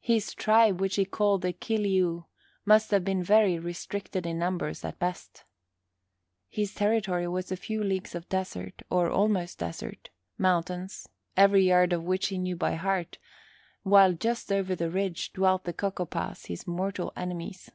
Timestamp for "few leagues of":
7.56-8.28